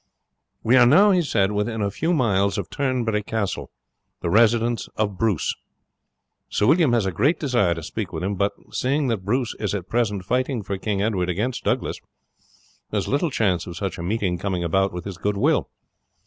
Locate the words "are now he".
0.77-1.21